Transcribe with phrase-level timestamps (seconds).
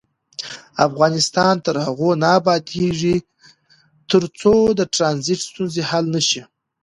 [0.87, 3.15] افغانستان تر هغو نه ابادیږي،
[4.11, 6.41] ترڅو د ټرانزیت ستونزې حل نشي.